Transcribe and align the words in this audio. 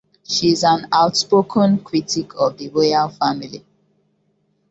She 0.23 0.49
is 0.49 0.63
an 0.63 0.87
outspoken 0.91 1.83
critic 1.83 2.33
of 2.33 2.57
the 2.57 2.69
royal 2.69 3.09
family. 3.09 3.63